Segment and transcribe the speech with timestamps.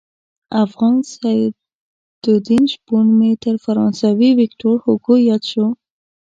[0.63, 5.67] افغان سعدالدین شپون مې تر فرانسوي ویکتور هوګو ياد شو.